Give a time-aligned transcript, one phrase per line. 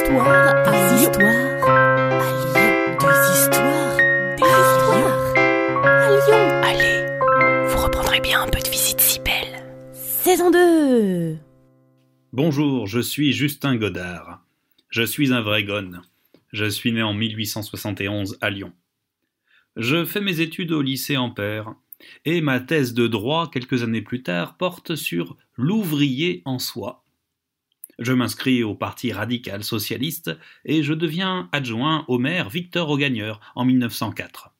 [0.00, 1.28] histoires Des histoires
[1.62, 2.96] à Lyon.
[3.00, 3.96] Des histoires
[4.36, 5.34] Des histoires
[5.84, 6.44] à Lyon.
[6.62, 9.66] Allez, vous reprendrez bien un peu de visite si belle.
[9.92, 11.36] Saison 2
[12.32, 14.42] Bonjour, je suis Justin Godard.
[14.88, 16.00] Je suis un vrai gone.
[16.52, 18.72] Je suis né en 1871 à Lyon.
[19.76, 21.74] Je fais mes études au lycée Ampère,
[22.24, 27.04] et ma thèse de droit quelques années plus tard porte sur l'ouvrier en soi.
[28.00, 30.30] Je m'inscris au Parti radical socialiste
[30.64, 34.54] et je deviens adjoint au maire Victor Augagneur en 1904.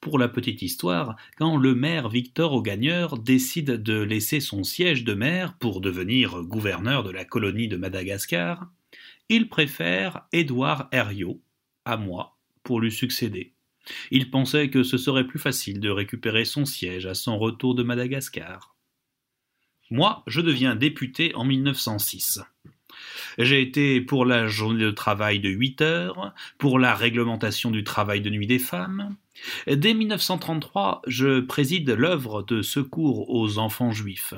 [0.00, 5.12] Pour la petite histoire, quand le maire Victor Augagneur décide de laisser son siège de
[5.12, 8.70] maire pour devenir gouverneur de la colonie de Madagascar,
[9.28, 11.42] il préfère Édouard Herriot
[11.84, 13.52] à moi pour lui succéder.
[14.10, 17.82] Il pensait que ce serait plus facile de récupérer son siège à son retour de
[17.82, 18.71] Madagascar.
[19.92, 22.40] Moi, je deviens député en 1906.
[23.36, 28.22] J'ai été pour la journée de travail de 8 heures, pour la réglementation du travail
[28.22, 29.16] de nuit des femmes.
[29.66, 34.32] Dès 1933, je préside l'œuvre de secours aux enfants juifs.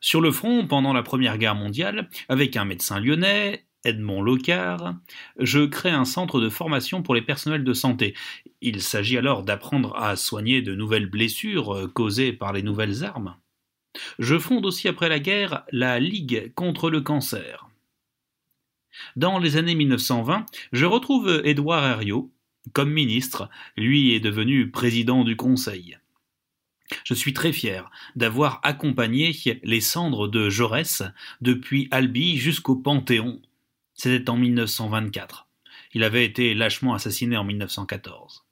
[0.00, 4.94] Sur le front, pendant la Première Guerre mondiale, avec un médecin lyonnais, Edmond Locard,
[5.38, 8.14] je crée un centre de formation pour les personnels de santé.
[8.62, 13.36] Il s'agit alors d'apprendre à soigner de nouvelles blessures causées par les nouvelles armes.
[14.18, 17.68] Je fonde aussi après la guerre la Ligue contre le cancer.
[19.16, 22.30] Dans les années 1920, je retrouve Édouard Herriot
[22.72, 25.98] comme ministre, lui est devenu président du Conseil.
[27.04, 31.02] Je suis très fier d'avoir accompagné les cendres de Jaurès
[31.40, 33.40] depuis Albi jusqu'au Panthéon.
[33.94, 35.46] C'était en 1924.
[35.94, 38.43] Il avait été lâchement assassiné en 1914.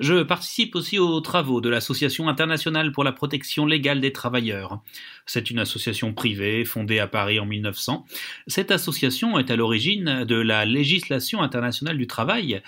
[0.00, 4.82] Je participe aussi aux travaux de l'Association internationale pour la protection légale des travailleurs.
[5.26, 8.04] C'est une association privée fondée à Paris en 1900.
[8.46, 12.62] Cette association est à l'origine de la législation internationale du travail,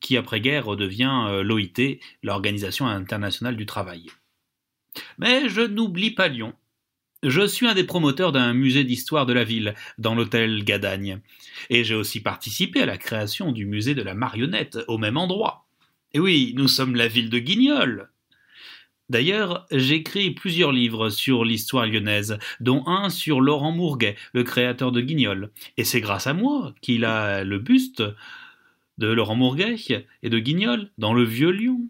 [0.00, 4.06] qui après-guerre devient euh, l'OIT, l'Organisation internationale du travail.
[5.18, 6.54] Mais je n'oublie pas Lyon.
[7.22, 11.20] Je suis un des promoteurs d'un musée d'histoire de la ville, dans l'hôtel Gadagne.
[11.70, 15.63] Et j'ai aussi participé à la création du musée de la marionnette, au même endroit.
[16.14, 18.08] Et oui, nous sommes la ville de Guignol.
[19.10, 25.00] D'ailleurs, j'écris plusieurs livres sur l'histoire lyonnaise, dont un sur Laurent Mourguet, le créateur de
[25.00, 25.50] Guignol.
[25.76, 28.02] Et c'est grâce à moi qu'il a le buste
[28.96, 29.76] de Laurent Mourguet
[30.22, 31.88] et de Guignol dans le Vieux Lyon.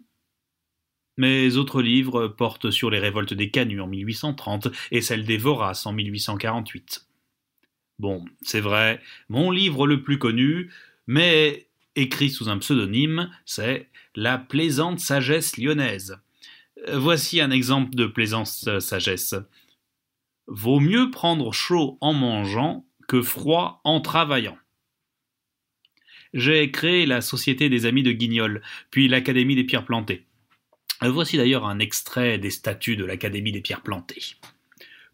[1.17, 5.85] Mes autres livres portent sur les révoltes des Canuts en 1830 et celles des Voraces
[5.85, 7.07] en 1848.
[7.99, 8.99] Bon, c'est vrai,
[9.29, 10.71] mon livre le plus connu,
[11.07, 11.64] mais
[11.95, 16.17] écrit sous un pseudonyme, c'est La plaisante sagesse lyonnaise.
[16.87, 18.47] Euh, voici un exemple de plaisante
[18.79, 19.35] sagesse.
[20.47, 24.57] Vaut mieux prendre chaud en mangeant que froid en travaillant.
[26.33, 30.25] J'ai créé la Société des Amis de Guignol, puis l'Académie des Pierres Plantées.
[31.03, 34.35] Euh, voici d'ailleurs un extrait des statuts de l'Académie des Pierres Plantées.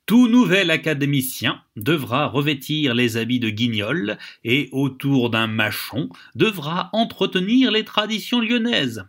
[0.06, 7.72] Tout nouvel académicien devra revêtir les habits de guignol et, autour d'un machon, devra entretenir
[7.72, 9.06] les traditions lyonnaises.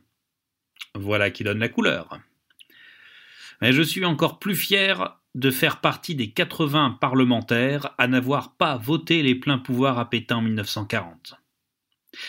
[0.95, 2.21] Voilà qui donne la couleur.
[3.61, 8.77] Mais je suis encore plus fier de faire partie des 80 parlementaires à n'avoir pas
[8.77, 11.37] voté les pleins pouvoirs à Pétain en 1940.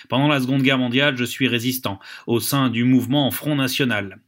[0.08, 4.22] Pendant la Seconde Guerre mondiale, je suis résistant au sein du mouvement Front National,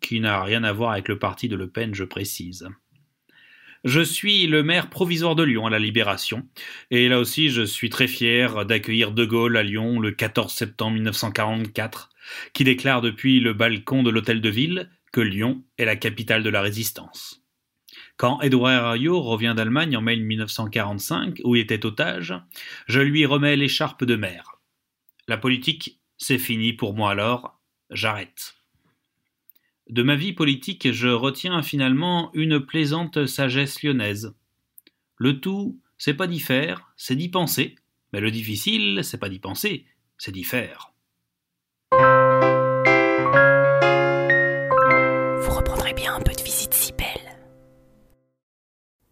[0.00, 2.68] qui n'a rien à voir avec le parti de Le Pen, je précise.
[3.84, 6.48] Je suis le maire provisoire de Lyon à la Libération.
[6.90, 10.94] Et là aussi, je suis très fier d'accueillir De Gaulle à Lyon le 14 septembre
[10.94, 12.10] 1944,
[12.52, 16.50] qui déclare depuis le balcon de l'hôtel de ville que Lyon est la capitale de
[16.50, 17.44] la résistance.
[18.16, 22.34] Quand Édouard Herriot revient d'Allemagne en mai 1945, où il était otage,
[22.88, 24.60] je lui remets l'écharpe de maire.
[25.28, 28.57] La politique, c'est fini pour moi alors, j'arrête.
[29.88, 34.34] De ma vie politique, je retiens finalement une plaisante sagesse lyonnaise.
[35.16, 37.74] Le tout, c'est pas d'y faire, c'est d'y penser,
[38.12, 39.86] mais le difficile, c'est pas d'y penser,
[40.18, 40.92] c'est d'y faire.
[45.40, 47.38] Vous reprendrez bien un peu de visite si belle.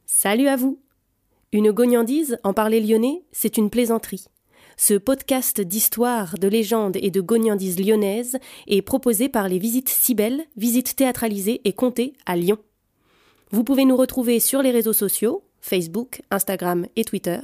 [0.05, 0.82] Salut à vous
[1.52, 4.26] Une gognandise, en parler lyonnais, c'est une plaisanterie.
[4.78, 8.37] Ce podcast d'histoire, de légendes et de gognandises lyonnaises
[8.67, 12.58] est proposé par les Visites Cybelles, visites théâtralisées et comptées à Lyon.
[13.50, 17.40] Vous pouvez nous retrouver sur les réseaux sociaux, Facebook, Instagram et Twitter.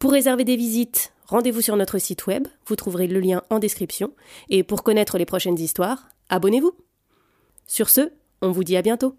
[0.00, 4.12] Pour réserver des visites, rendez-vous sur notre site web, vous trouverez le lien en description.
[4.48, 6.72] Et pour connaître les prochaines histoires, abonnez-vous.
[7.68, 8.10] Sur ce,
[8.42, 9.14] on vous dit à bientôt.